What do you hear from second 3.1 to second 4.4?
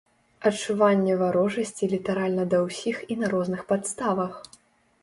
і на розных падставах.